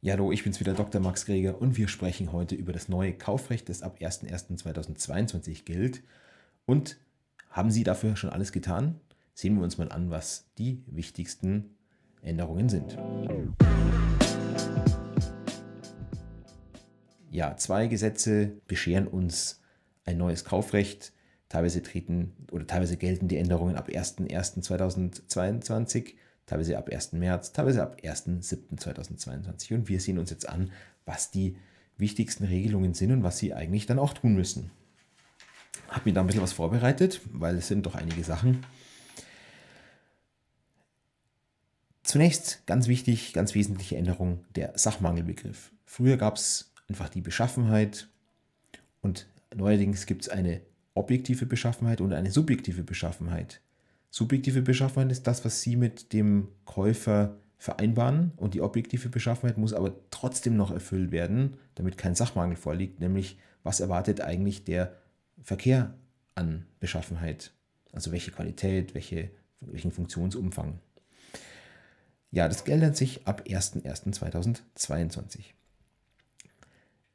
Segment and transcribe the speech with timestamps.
[0.00, 1.00] Ja, hallo, ich bin's wieder, Dr.
[1.00, 6.04] Max Greger und wir sprechen heute über das neue Kaufrecht, das ab 01.01.2022 gilt.
[6.66, 6.98] Und
[7.50, 9.00] haben Sie dafür schon alles getan?
[9.34, 11.74] Sehen wir uns mal an, was die wichtigsten
[12.22, 12.96] Änderungen sind.
[17.32, 19.60] Ja, zwei Gesetze bescheren uns
[20.04, 21.12] ein neues Kaufrecht.
[21.48, 26.14] Teilweise treten oder teilweise gelten die Änderungen ab 01.01.2022
[26.48, 27.12] teilweise ab 1.
[27.12, 29.74] März, teilweise ab 1.7.2022.
[29.74, 30.72] Und wir sehen uns jetzt an,
[31.04, 31.56] was die
[31.98, 34.70] wichtigsten Regelungen sind und was sie eigentlich dann auch tun müssen.
[35.88, 38.64] Habe mir da ein bisschen was vorbereitet, weil es sind doch einige Sachen.
[42.02, 45.72] Zunächst ganz wichtig, ganz wesentliche Änderung der Sachmangelbegriff.
[45.84, 48.08] Früher gab es einfach die Beschaffenheit
[49.02, 50.62] und neuerdings gibt es eine
[50.94, 53.60] objektive Beschaffenheit und eine subjektive Beschaffenheit.
[54.10, 59.72] Subjektive Beschaffenheit ist das, was Sie mit dem Käufer vereinbaren und die objektive Beschaffenheit muss
[59.72, 64.96] aber trotzdem noch erfüllt werden, damit kein Sachmangel vorliegt, nämlich was erwartet eigentlich der
[65.42, 65.94] Verkehr
[66.36, 67.52] an Beschaffenheit,
[67.92, 70.78] also welche Qualität, welche, welchen Funktionsumfang.
[72.30, 75.40] Ja, das ändert sich ab 01.01.2022.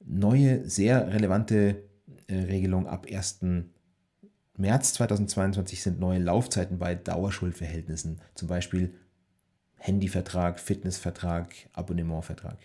[0.05, 1.83] Neue, sehr relevante
[2.28, 3.39] äh, Regelung ab 1.
[4.58, 8.94] März 2022 sind neue Laufzeiten bei Dauerschuldverhältnissen, zum Beispiel
[9.78, 12.58] Handyvertrag, Fitnessvertrag, Abonnementvertrag.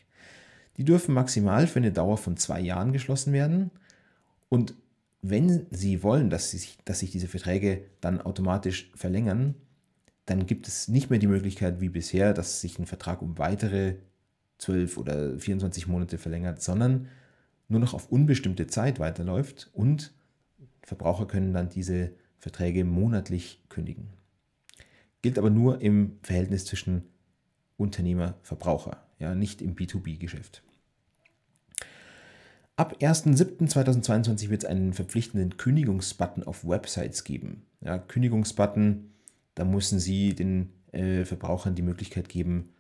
[0.77, 3.71] Die dürfen maximal für eine Dauer von zwei Jahren geschlossen werden.
[4.49, 4.75] Und
[5.23, 9.55] wenn Sie wollen, dass, Sie sich, dass sich diese Verträge dann automatisch verlängern,
[10.27, 13.97] dann gibt es nicht mehr die Möglichkeit wie bisher, dass sich ein Vertrag um weitere
[14.59, 17.09] 12 oder 24 Monate verlängert, sondern
[17.69, 20.13] nur noch auf unbestimmte Zeit weiterläuft und
[20.89, 24.09] Verbraucher können dann diese Verträge monatlich kündigen.
[25.21, 27.03] Gilt aber nur im Verhältnis zwischen
[27.77, 30.63] Unternehmer-Verbraucher, ja, nicht im B2B-Geschäft.
[32.77, 37.67] Ab 1.7.2022 wird es einen verpflichtenden Kündigungsbutton auf Websites geben.
[37.83, 39.11] Ja, Kündigungsbutton,
[39.57, 42.71] da müssen Sie den äh, Verbrauchern die Möglichkeit geben,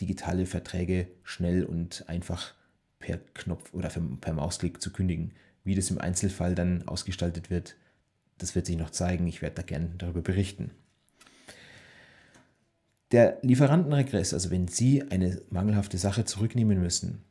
[0.00, 2.54] digitale Verträge schnell und einfach
[2.98, 5.32] per Knopf oder per Mausklick zu kündigen.
[5.68, 7.76] Wie das im Einzelfall dann ausgestaltet wird,
[8.38, 9.26] das wird sich noch zeigen.
[9.26, 10.70] Ich werde da gerne darüber berichten.
[13.12, 17.22] Der Lieferantenregress, also wenn Sie eine mangelhafte Sache zurücknehmen müssen,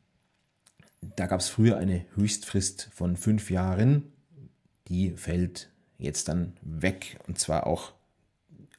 [1.15, 4.03] da gab es früher eine Höchstfrist von fünf Jahren.
[4.87, 7.93] Die fällt jetzt dann weg und zwar auch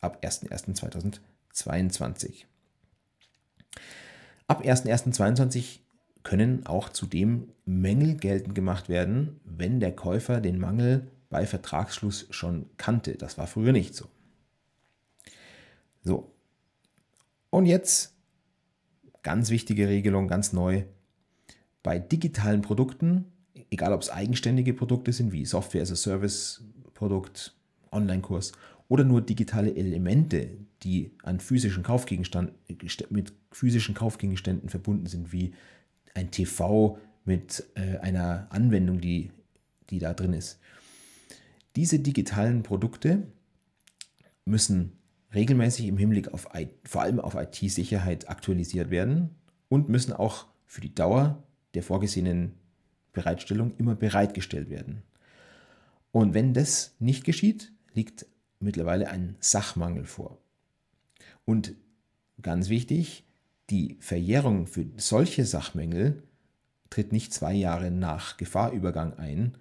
[0.01, 2.45] ab 01.01.2022.
[4.47, 5.81] Ab 01.01.2022
[6.29, 12.67] können auch zudem Mängel geltend gemacht werden, wenn der Käufer den Mangel bei Vertragsschluss schon
[12.77, 13.15] kannte.
[13.15, 14.05] Das war früher nicht so.
[16.05, 16.31] So.
[17.49, 18.15] Und jetzt
[19.23, 20.83] ganz wichtige Regelung, ganz neu.
[21.83, 23.33] Bei digitalen Produkten,
[23.71, 26.63] egal ob es eigenständige Produkte sind wie Software as a Service
[26.93, 27.57] Produkt,
[27.91, 28.53] Online-Kurs
[28.89, 30.51] oder nur digitale Elemente,
[30.83, 32.53] die an physischen Kaufgegenstand,
[33.09, 35.55] mit physischen Kaufgegenständen verbunden sind, wie
[36.19, 39.31] ein TV mit äh, einer Anwendung, die,
[39.91, 40.59] die da drin ist.
[41.77, 43.29] Diese digitalen Produkte
[44.45, 44.99] müssen
[45.35, 46.49] regelmäßig im Hinblick auf
[46.85, 49.31] vor allem auf IT-Sicherheit aktualisiert werden
[49.69, 51.43] und müssen auch für die Dauer
[51.75, 52.55] der vorgesehenen
[53.13, 55.03] Bereitstellung immer bereitgestellt werden.
[56.11, 58.27] Und wenn das nicht geschieht, liegt
[58.59, 60.39] mittlerweile ein Sachmangel vor.
[61.45, 61.75] Und
[62.41, 63.25] ganz wichtig,
[63.71, 66.23] die Verjährung für solche Sachmängel
[66.91, 69.57] tritt nicht zwei Jahre nach Gefahrübergang ein,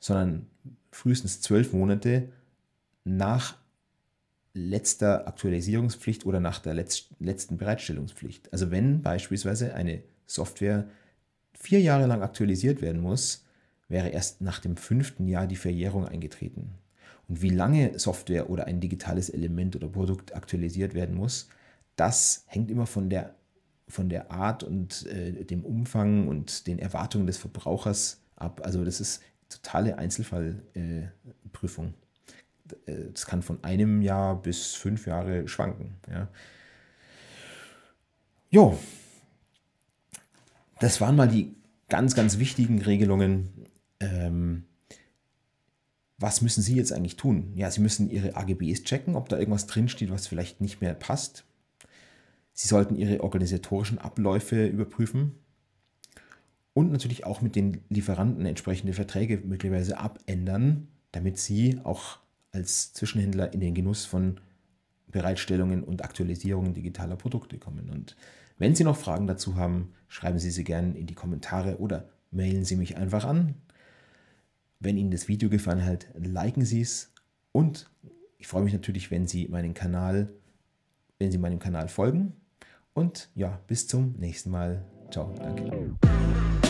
[0.00, 0.46] sondern
[0.90, 2.28] frühestens zwölf Monate
[3.04, 3.56] nach
[4.54, 8.52] letzter Aktualisierungspflicht oder nach der letzten Bereitstellungspflicht.
[8.52, 10.88] Also wenn beispielsweise eine Software
[11.52, 13.44] vier Jahre lang aktualisiert werden muss,
[13.88, 16.74] wäre erst nach dem fünften Jahr die Verjährung eingetreten.
[17.28, 21.48] Und wie lange Software oder ein digitales Element oder Produkt aktualisiert werden muss,
[21.96, 23.34] das hängt immer von der
[23.88, 28.62] von der Art und äh, dem Umfang und den Erwartungen des Verbrauchers ab.
[28.64, 31.94] Also das ist totale Einzelfallprüfung.
[32.86, 35.96] Äh, das kann von einem Jahr bis fünf Jahre schwanken.
[36.10, 36.28] Ja.
[38.50, 38.78] Jo,
[40.80, 41.54] das waren mal die
[41.88, 43.66] ganz, ganz wichtigen Regelungen.
[44.00, 44.64] Ähm,
[46.18, 47.52] was müssen Sie jetzt eigentlich tun?
[47.54, 51.44] Ja, Sie müssen Ihre AGBs checken, ob da irgendwas drinsteht, was vielleicht nicht mehr passt.
[52.54, 55.32] Sie sollten Ihre organisatorischen Abläufe überprüfen
[56.72, 62.18] und natürlich auch mit den Lieferanten entsprechende Verträge möglicherweise abändern, damit Sie auch
[62.52, 64.40] als Zwischenhändler in den Genuss von
[65.08, 67.90] Bereitstellungen und Aktualisierungen digitaler Produkte kommen.
[67.90, 68.16] Und
[68.56, 72.64] Wenn Sie noch Fragen dazu haben, schreiben Sie sie gerne in die Kommentare oder mailen
[72.64, 73.54] Sie mich einfach an.
[74.78, 77.12] Wenn Ihnen das Video gefallen hat, liken Sie es
[77.50, 77.90] und
[78.38, 80.32] ich freue mich natürlich, wenn Sie meinen Kanal,
[81.18, 82.34] wenn Sie meinem Kanal folgen.
[82.94, 84.84] Und ja, bis zum nächsten Mal.
[85.10, 86.63] Ciao, danke.